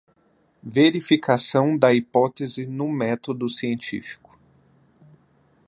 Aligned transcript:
Verificação 0.63 1.77
da 1.77 1.93
hipótese 1.93 2.65
no 2.65 2.89
método 2.91 3.47
científico 3.47 4.31